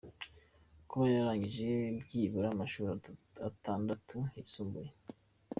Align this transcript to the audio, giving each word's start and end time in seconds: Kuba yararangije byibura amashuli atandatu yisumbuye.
Kuba 0.89 1.05
yararangije 1.13 1.65
byibura 2.05 2.47
amashuli 2.49 2.89
atandatu 3.49 4.17
yisumbuye. 4.35 4.91